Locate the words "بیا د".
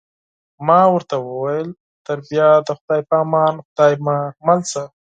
2.29-2.69